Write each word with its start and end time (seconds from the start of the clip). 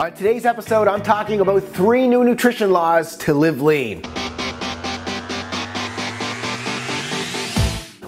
On 0.00 0.10
today's 0.14 0.46
episode, 0.46 0.88
I'm 0.88 1.02
talking 1.02 1.42
about 1.42 1.62
three 1.62 2.08
new 2.08 2.24
nutrition 2.24 2.70
laws 2.70 3.18
to 3.18 3.34
live 3.34 3.60
lean. 3.60 4.00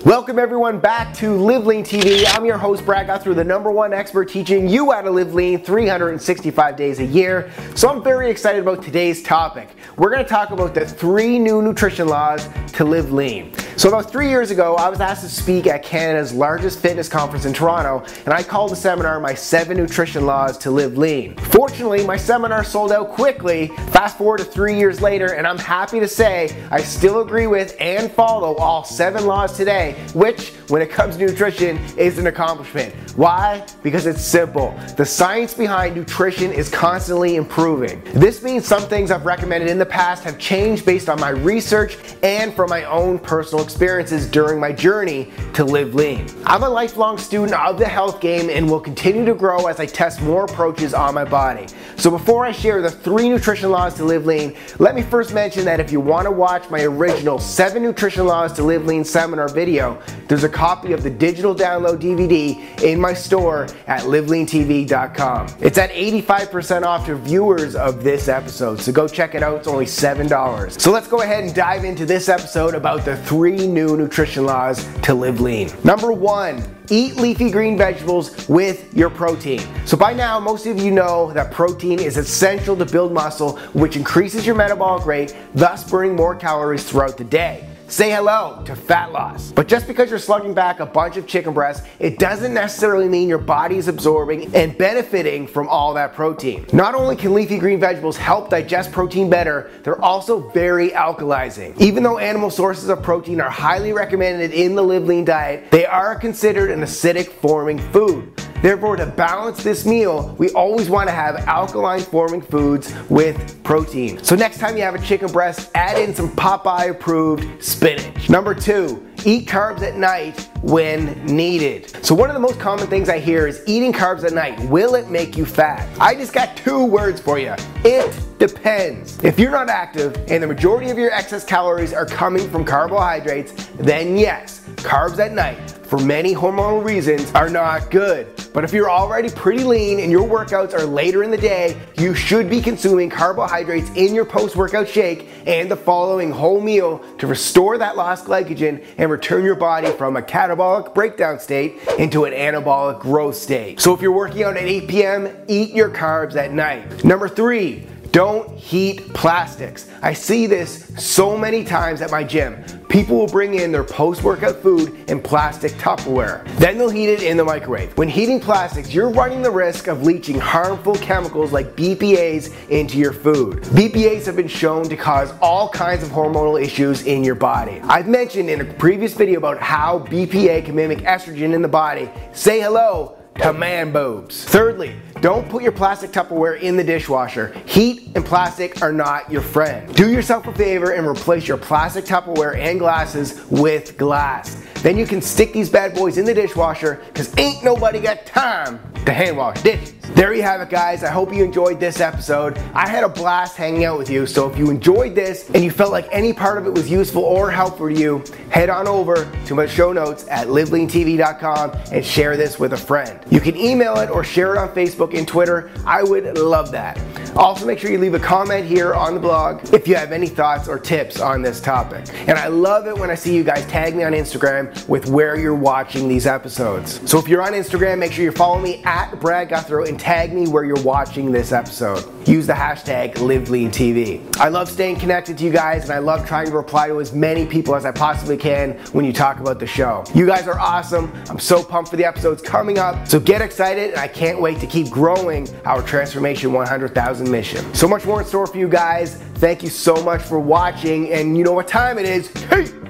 Welcome 0.02 0.38
everyone 0.38 0.80
back 0.80 1.12
to 1.16 1.36
Live 1.36 1.66
Lean 1.66 1.84
TV. 1.84 2.24
I'm 2.28 2.46
your 2.46 2.56
host 2.56 2.86
Brad 2.86 3.08
Gouthro, 3.08 3.34
the 3.34 3.44
number 3.44 3.70
one 3.70 3.92
expert 3.92 4.30
teaching 4.30 4.66
you 4.66 4.90
how 4.90 5.02
to 5.02 5.10
live 5.10 5.34
lean 5.34 5.62
365 5.62 6.76
days 6.76 6.98
a 6.98 7.04
year. 7.04 7.52
So 7.74 7.90
I'm 7.90 8.02
very 8.02 8.30
excited 8.30 8.62
about 8.62 8.82
today's 8.82 9.22
topic. 9.22 9.68
We're 9.98 10.08
going 10.08 10.24
to 10.24 10.30
talk 10.30 10.48
about 10.48 10.72
the 10.72 10.86
three 10.86 11.38
new 11.38 11.60
nutrition 11.60 12.08
laws 12.08 12.48
to 12.68 12.86
live 12.86 13.12
lean. 13.12 13.52
So 13.76 13.88
about 13.88 14.12
three 14.12 14.28
years 14.28 14.50
ago, 14.50 14.76
I 14.76 14.90
was 14.90 15.00
asked 15.00 15.22
to 15.22 15.30
speak 15.30 15.66
at 15.66 15.82
Canada's 15.82 16.32
largest 16.32 16.80
fitness 16.80 17.08
conference 17.08 17.46
in 17.46 17.54
Toronto, 17.54 18.04
and 18.26 18.34
I 18.34 18.42
called 18.42 18.70
the 18.70 18.76
seminar 18.76 19.18
My 19.18 19.34
Seven 19.34 19.78
Nutrition 19.78 20.26
Laws 20.26 20.58
to 20.58 20.70
Live 20.70 20.98
Lean. 20.98 21.34
Fortunately, 21.36 22.06
my 22.06 22.16
seminar 22.16 22.64
sold 22.64 22.92
out 22.92 23.08
quickly. 23.08 23.68
Fast 23.90 24.18
forward 24.18 24.38
to 24.38 24.44
three 24.44 24.76
years 24.76 25.00
later, 25.00 25.32
and 25.32 25.46
I'm 25.46 25.58
happy 25.58 26.00
to 26.00 26.06
say 26.06 26.54
I 26.70 26.82
still 26.82 27.22
agree 27.22 27.46
with 27.46 27.74
and 27.80 28.12
follow 28.12 28.54
all 28.56 28.84
seven 28.84 29.26
laws 29.26 29.56
today, 29.56 29.94
which, 30.12 30.50
when 30.68 30.82
it 30.82 30.90
comes 30.90 31.16
to 31.16 31.26
nutrition, 31.26 31.78
is 31.96 32.18
an 32.18 32.26
accomplishment. 32.26 32.94
Why? 33.16 33.66
Because 33.82 34.06
it's 34.06 34.22
simple. 34.22 34.78
The 34.96 35.04
science 35.04 35.54
behind 35.54 35.96
nutrition 35.96 36.52
is 36.52 36.70
constantly 36.70 37.36
improving. 37.36 38.02
This 38.14 38.42
means 38.42 38.66
some 38.66 38.82
things 38.82 39.10
I've 39.10 39.26
recommended 39.26 39.70
in 39.70 39.78
the 39.78 39.86
past 39.86 40.24
have 40.24 40.38
changed 40.38 40.84
based 40.84 41.08
on 41.08 41.18
my 41.18 41.30
research 41.30 41.98
and 42.22 42.54
from 42.54 42.70
my 42.70 42.84
own 42.84 43.18
personal 43.18 43.61
experiences 43.62 44.26
during 44.26 44.60
my 44.60 44.72
journey 44.72 45.30
to 45.54 45.64
live 45.64 45.94
lean. 45.94 46.26
I'm 46.44 46.62
a 46.62 46.68
lifelong 46.68 47.18
student 47.18 47.54
of 47.54 47.78
the 47.78 47.88
health 47.88 48.20
game 48.20 48.50
and 48.50 48.70
will 48.70 48.80
continue 48.80 49.24
to 49.24 49.34
grow 49.34 49.66
as 49.66 49.80
I 49.80 49.86
test 49.86 50.20
more 50.20 50.44
approaches 50.44 50.94
on 50.94 51.14
my 51.14 51.24
body. 51.24 51.66
So 52.02 52.10
before 52.10 52.44
I 52.44 52.50
share 52.50 52.82
the 52.82 52.90
three 52.90 53.28
nutrition 53.28 53.70
laws 53.70 53.94
to 53.94 54.04
live 54.04 54.26
lean, 54.26 54.56
let 54.80 54.96
me 54.96 55.02
first 55.02 55.32
mention 55.32 55.64
that 55.66 55.78
if 55.78 55.92
you 55.92 56.00
want 56.00 56.24
to 56.24 56.32
watch 56.32 56.68
my 56.68 56.82
original 56.82 57.38
seven 57.38 57.80
nutrition 57.80 58.26
laws 58.26 58.52
to 58.54 58.64
live 58.64 58.86
lean 58.86 59.04
seminar 59.04 59.48
video, 59.48 60.02
there's 60.26 60.42
a 60.42 60.48
copy 60.48 60.94
of 60.94 61.04
the 61.04 61.10
digital 61.10 61.54
download 61.54 62.00
DVD 62.00 62.82
in 62.82 63.00
my 63.00 63.14
store 63.14 63.68
at 63.86 64.00
liveleantv.com. 64.00 65.46
It's 65.60 65.78
at 65.78 65.92
85% 65.92 66.82
off 66.82 67.06
to 67.06 67.14
viewers 67.14 67.76
of 67.76 68.02
this 68.02 68.26
episode, 68.26 68.80
so 68.80 68.90
go 68.90 69.06
check 69.06 69.36
it 69.36 69.44
out. 69.44 69.58
It's 69.58 69.68
only 69.68 69.86
$7. 69.86 70.80
So 70.80 70.90
let's 70.90 71.06
go 71.06 71.22
ahead 71.22 71.44
and 71.44 71.54
dive 71.54 71.84
into 71.84 72.04
this 72.04 72.28
episode 72.28 72.74
about 72.74 73.04
the 73.04 73.16
three 73.18 73.68
new 73.68 73.96
nutrition 73.96 74.44
laws 74.44 74.84
to 75.02 75.14
live 75.14 75.40
lean. 75.40 75.70
Number 75.84 76.10
one, 76.10 76.64
eat 76.90 77.16
leafy 77.16 77.50
green 77.50 77.76
vegetables 77.76 78.48
with 78.48 78.94
your 78.96 79.10
protein. 79.10 79.62
So 79.86 79.96
by 79.96 80.12
now, 80.12 80.38
most 80.40 80.66
of 80.66 80.78
you 80.78 80.90
know 80.90 81.32
that 81.32 81.52
protein 81.52 82.00
is 82.00 82.16
essential 82.16 82.76
to 82.76 82.84
build 82.84 83.12
muscle, 83.12 83.58
which 83.72 83.96
increases 83.96 84.46
your 84.46 84.54
metabolic 84.54 85.06
rate, 85.06 85.36
thus 85.54 85.88
burning 85.88 86.16
more 86.16 86.34
calories 86.34 86.88
throughout 86.88 87.16
the 87.16 87.24
day. 87.24 87.68
Say 87.92 88.10
hello 88.10 88.62
to 88.64 88.74
fat 88.74 89.12
loss. 89.12 89.52
But 89.52 89.68
just 89.68 89.86
because 89.86 90.08
you're 90.08 90.18
slugging 90.18 90.54
back 90.54 90.80
a 90.80 90.86
bunch 90.86 91.18
of 91.18 91.26
chicken 91.26 91.52
breasts, 91.52 91.86
it 91.98 92.18
doesn't 92.18 92.54
necessarily 92.54 93.06
mean 93.06 93.28
your 93.28 93.36
body 93.36 93.76
is 93.76 93.86
absorbing 93.86 94.50
and 94.56 94.78
benefiting 94.78 95.46
from 95.46 95.68
all 95.68 95.92
that 95.92 96.14
protein. 96.14 96.64
Not 96.72 96.94
only 96.94 97.16
can 97.16 97.34
leafy 97.34 97.58
green 97.58 97.78
vegetables 97.78 98.16
help 98.16 98.48
digest 98.48 98.92
protein 98.92 99.28
better, 99.28 99.70
they're 99.82 100.00
also 100.00 100.48
very 100.52 100.88
alkalizing. 100.88 101.78
Even 101.82 102.02
though 102.02 102.16
animal 102.16 102.48
sources 102.48 102.88
of 102.88 103.02
protein 103.02 103.42
are 103.42 103.50
highly 103.50 103.92
recommended 103.92 104.52
in 104.52 104.74
the 104.74 104.82
Live 104.82 105.04
Lean 105.04 105.26
diet, 105.26 105.70
they 105.70 105.84
are 105.84 106.16
considered 106.16 106.70
an 106.70 106.80
acidic 106.80 107.28
forming 107.30 107.78
food. 107.78 108.32
Therefore, 108.62 108.94
to 108.94 109.06
balance 109.06 109.64
this 109.64 109.84
meal, 109.84 110.36
we 110.38 110.50
always 110.50 110.88
want 110.88 111.08
to 111.08 111.12
have 111.12 111.34
alkaline 111.48 112.00
forming 112.00 112.40
foods 112.40 112.94
with 113.10 113.62
protein. 113.64 114.22
So 114.22 114.36
next 114.36 114.58
time 114.58 114.76
you 114.76 114.84
have 114.84 114.94
a 114.94 115.00
chicken 115.00 115.32
breast, 115.32 115.72
add 115.74 115.98
in 115.98 116.14
some 116.14 116.30
Popeye 116.30 116.90
approved 116.90 117.62
spinach. 117.62 118.30
Number 118.30 118.54
two, 118.54 119.04
eat 119.24 119.48
carbs 119.48 119.82
at 119.82 119.96
night 119.96 120.48
when 120.62 121.26
needed. 121.26 121.88
So 122.04 122.14
one 122.14 122.30
of 122.30 122.34
the 122.34 122.40
most 122.40 122.60
common 122.60 122.86
things 122.86 123.08
I 123.08 123.18
hear 123.18 123.48
is 123.48 123.64
eating 123.66 123.92
carbs 123.92 124.22
at 124.22 124.32
night. 124.32 124.60
Will 124.68 124.94
it 124.94 125.10
make 125.10 125.36
you 125.36 125.44
fat? 125.44 125.88
I 126.00 126.14
just 126.14 126.32
got 126.32 126.56
two 126.56 126.84
words 126.84 127.20
for 127.20 127.40
you. 127.40 127.56
It 127.84 128.16
depends. 128.38 129.22
If 129.24 129.40
you're 129.40 129.50
not 129.50 129.70
active 129.70 130.16
and 130.28 130.40
the 130.40 130.46
majority 130.46 130.90
of 130.90 130.98
your 130.98 131.10
excess 131.10 131.44
calories 131.44 131.92
are 131.92 132.06
coming 132.06 132.48
from 132.48 132.64
carbohydrates, 132.64 133.68
then 133.80 134.16
yes, 134.16 134.61
carbs 134.82 135.18
at 135.18 135.32
night 135.32 135.72
for 135.92 135.98
many 135.98 136.34
hormonal 136.34 136.82
reasons 136.82 137.30
are 137.32 137.50
not 137.50 137.90
good. 137.90 138.26
But 138.54 138.64
if 138.64 138.72
you're 138.72 138.90
already 138.90 139.28
pretty 139.28 139.62
lean 139.62 140.00
and 140.00 140.10
your 140.10 140.26
workouts 140.26 140.72
are 140.72 140.86
later 140.86 141.22
in 141.22 141.30
the 141.30 141.36
day, 141.36 141.78
you 141.98 142.14
should 142.14 142.48
be 142.48 142.62
consuming 142.62 143.10
carbohydrates 143.10 143.90
in 143.90 144.14
your 144.14 144.24
post 144.24 144.56
workout 144.56 144.88
shake 144.88 145.28
and 145.46 145.70
the 145.70 145.76
following 145.76 146.30
whole 146.30 146.62
meal 146.62 147.04
to 147.18 147.26
restore 147.26 147.76
that 147.76 147.96
lost 147.96 148.24
glycogen 148.24 148.82
and 148.96 149.10
return 149.10 149.44
your 149.44 149.54
body 149.54 149.90
from 149.92 150.16
a 150.16 150.22
catabolic 150.22 150.94
breakdown 150.94 151.38
state 151.38 151.74
into 151.98 152.24
an 152.24 152.32
anabolic 152.32 152.98
growth 152.98 153.36
state. 153.36 153.78
So 153.78 153.92
if 153.92 154.00
you're 154.00 154.12
working 154.12 154.44
out 154.44 154.56
at 154.56 154.64
8 154.64 154.88
p.m., 154.88 155.44
eat 155.46 155.74
your 155.74 155.90
carbs 155.90 156.36
at 156.36 156.52
night. 156.52 157.04
Number 157.04 157.28
three, 157.28 157.86
don't 158.12 158.56
heat 158.58 159.12
plastics. 159.14 159.88
I 160.02 160.12
see 160.12 160.46
this 160.46 160.92
so 160.98 161.36
many 161.36 161.64
times 161.64 162.02
at 162.02 162.10
my 162.10 162.22
gym. 162.22 162.62
People 162.90 163.16
will 163.16 163.26
bring 163.26 163.54
in 163.54 163.72
their 163.72 163.84
post-workout 163.84 164.56
food 164.56 165.08
in 165.08 165.18
plastic 165.18 165.72
Tupperware. 165.72 166.46
Then 166.58 166.76
they'll 166.76 166.90
heat 166.90 167.08
it 167.08 167.22
in 167.22 167.38
the 167.38 167.44
microwave. 167.44 167.96
When 167.96 168.08
heating 168.08 168.38
plastics, 168.38 168.92
you're 168.92 169.08
running 169.08 169.40
the 169.40 169.50
risk 169.50 169.86
of 169.86 170.02
leaching 170.02 170.38
harmful 170.38 170.96
chemicals 170.96 171.52
like 171.52 171.74
BPAs 171.74 172.52
into 172.68 172.98
your 172.98 173.14
food. 173.14 173.62
BPAs 173.62 174.26
have 174.26 174.36
been 174.36 174.46
shown 174.46 174.84
to 174.90 174.96
cause 174.96 175.32
all 175.40 175.70
kinds 175.70 176.02
of 176.02 176.10
hormonal 176.10 176.62
issues 176.62 177.06
in 177.06 177.24
your 177.24 177.34
body. 177.34 177.80
I've 177.84 178.08
mentioned 178.08 178.50
in 178.50 178.60
a 178.60 178.64
previous 178.74 179.14
video 179.14 179.38
about 179.38 179.58
how 179.58 180.00
BPA 180.00 180.66
can 180.66 180.74
mimic 180.74 180.98
estrogen 180.98 181.54
in 181.54 181.62
the 181.62 181.68
body. 181.68 182.10
Say 182.32 182.60
hello 182.60 183.16
to 183.36 183.54
man 183.54 183.90
boobs. 183.90 184.44
Thirdly, 184.44 184.94
don't 185.22 185.48
put 185.48 185.62
your 185.62 185.70
plastic 185.70 186.10
Tupperware 186.10 186.60
in 186.60 186.76
the 186.76 186.82
dishwasher. 186.82 187.56
Heat 187.64 188.10
and 188.16 188.24
plastic 188.24 188.82
are 188.82 188.92
not 188.92 189.30
your 189.30 189.40
friend. 189.40 189.94
Do 189.94 190.10
yourself 190.10 190.48
a 190.48 190.52
favor 190.52 190.94
and 190.94 191.06
replace 191.06 191.46
your 191.46 191.58
plastic 191.58 192.04
Tupperware 192.04 192.58
and 192.58 192.80
glasses 192.80 193.40
with 193.48 193.96
glass. 193.96 194.60
Then 194.82 194.98
you 194.98 195.06
can 195.06 195.22
stick 195.22 195.52
these 195.52 195.70
bad 195.70 195.94
boys 195.94 196.18
in 196.18 196.24
the 196.24 196.34
dishwasher 196.34 197.00
because 197.06 197.32
ain't 197.38 197.62
nobody 197.62 198.00
got 198.00 198.26
time 198.26 198.80
to 199.06 199.12
hand 199.12 199.36
wash 199.36 199.62
dishes. 199.62 200.01
There 200.14 200.34
you 200.34 200.42
have 200.42 200.60
it, 200.60 200.68
guys. 200.68 201.04
I 201.04 201.10
hope 201.10 201.32
you 201.32 201.44
enjoyed 201.44 201.80
this 201.80 202.00
episode. 202.00 202.58
I 202.74 202.88
had 202.88 203.04
a 203.04 203.08
blast 203.08 203.56
hanging 203.56 203.84
out 203.84 203.98
with 203.98 204.10
you, 204.10 204.26
so 204.26 204.50
if 204.50 204.58
you 204.58 204.68
enjoyed 204.68 205.14
this 205.14 205.48
and 205.50 205.64
you 205.64 205.70
felt 205.70 205.92
like 205.92 206.08
any 206.10 206.32
part 206.32 206.58
of 206.58 206.66
it 206.66 206.74
was 206.74 206.90
useful 206.90 207.22
or 207.22 207.50
helpful 207.50 207.88
to 207.88 207.94
you, 207.94 208.22
head 208.50 208.68
on 208.68 208.88
over 208.88 209.30
to 209.46 209.54
my 209.54 209.66
show 209.66 209.92
notes 209.92 210.26
at 210.28 210.48
liveleantv.com 210.48 211.70
and 211.92 212.04
share 212.04 212.36
this 212.36 212.58
with 212.58 212.72
a 212.72 212.76
friend. 212.76 213.20
You 213.30 213.40
can 213.40 213.56
email 213.56 213.96
it 213.98 214.10
or 214.10 214.24
share 214.24 214.54
it 214.54 214.58
on 214.58 214.68
Facebook 214.70 215.16
and 215.16 215.26
Twitter. 215.26 215.70
I 215.86 216.02
would 216.02 216.36
love 216.36 216.72
that. 216.72 217.00
Also, 217.34 217.64
make 217.64 217.78
sure 217.78 217.90
you 217.90 217.98
leave 217.98 218.14
a 218.14 218.18
comment 218.18 218.66
here 218.66 218.94
on 218.94 219.14
the 219.14 219.20
blog 219.20 219.72
if 219.72 219.88
you 219.88 219.94
have 219.94 220.12
any 220.12 220.26
thoughts 220.26 220.68
or 220.68 220.78
tips 220.78 221.20
on 221.20 221.40
this 221.40 221.60
topic. 221.60 222.06
And 222.28 222.32
I 222.32 222.48
love 222.48 222.86
it 222.86 222.98
when 222.98 223.08
I 223.08 223.14
see 223.14 223.34
you 223.34 223.42
guys 223.42 223.64
tag 223.66 223.96
me 223.96 224.02
on 224.02 224.12
Instagram 224.12 224.86
with 224.88 225.08
where 225.08 225.38
you're 225.38 225.54
watching 225.54 226.08
these 226.08 226.26
episodes. 226.26 227.00
So 227.10 227.18
if 227.18 227.28
you're 227.28 227.40
on 227.42 227.52
Instagram, 227.52 227.98
make 227.98 228.12
sure 228.12 228.24
you 228.24 228.32
follow 228.32 228.60
me 228.60 228.82
at 228.84 229.18
Brad 229.18 229.48
Gouthro 229.48 229.88
and 229.92 230.00
tag 230.00 230.32
me 230.32 230.48
where 230.48 230.64
you're 230.64 230.82
watching 230.82 231.30
this 231.30 231.52
episode. 231.52 232.02
Use 232.26 232.46
the 232.46 232.52
hashtag 232.54 233.12
LiveLeanTV. 233.16 234.38
I 234.38 234.48
love 234.48 234.70
staying 234.70 234.96
connected 234.96 235.36
to 235.36 235.44
you 235.44 235.50
guys 235.50 235.82
and 235.82 235.92
I 235.92 235.98
love 235.98 236.26
trying 236.26 236.46
to 236.46 236.52
reply 236.52 236.88
to 236.88 236.98
as 236.98 237.12
many 237.12 237.44
people 237.44 237.76
as 237.76 237.84
I 237.84 237.90
possibly 237.90 238.38
can 238.38 238.72
when 238.92 239.04
you 239.04 239.12
talk 239.12 239.38
about 239.38 239.58
the 239.58 239.66
show. 239.66 240.02
You 240.14 240.26
guys 240.26 240.48
are 240.48 240.58
awesome. 240.58 241.12
I'm 241.28 241.38
so 241.38 241.62
pumped 241.62 241.90
for 241.90 241.96
the 241.96 242.06
episodes 242.06 242.40
coming 242.40 242.78
up. 242.78 243.06
So 243.06 243.20
get 243.20 243.42
excited 243.42 243.90
and 243.90 244.00
I 244.00 244.08
can't 244.08 244.40
wait 244.40 244.60
to 244.60 244.66
keep 244.66 244.88
growing 244.88 245.46
our 245.66 245.82
Transformation 245.82 246.54
100,000 246.54 247.30
mission. 247.30 247.74
So 247.74 247.86
much 247.86 248.06
more 248.06 248.22
in 248.22 248.26
store 248.26 248.46
for 248.46 248.56
you 248.56 248.68
guys. 248.68 249.16
Thank 249.34 249.62
you 249.62 249.68
so 249.68 250.02
much 250.02 250.22
for 250.22 250.38
watching, 250.38 251.12
and 251.12 251.36
you 251.36 251.42
know 251.42 251.52
what 251.52 251.66
time 251.66 251.98
it 251.98 252.06
is. 252.06 252.28
Hey! 252.44 252.81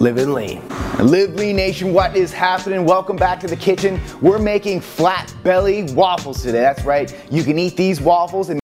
Living 0.00 0.32
lean. 0.32 0.68
Live 0.98 1.34
Lean 1.34 1.56
Nation, 1.56 1.92
what 1.92 2.16
is 2.16 2.32
happening? 2.32 2.84
Welcome 2.84 3.16
back 3.16 3.38
to 3.40 3.46
the 3.46 3.56
kitchen. 3.56 4.00
We're 4.20 4.38
making 4.38 4.80
flat 4.80 5.32
belly 5.42 5.84
waffles 5.94 6.42
today. 6.42 6.60
That's 6.60 6.84
right. 6.84 7.14
You 7.30 7.44
can 7.44 7.58
eat 7.58 7.76
these 7.76 8.00
waffles 8.00 8.48
and 8.48 8.52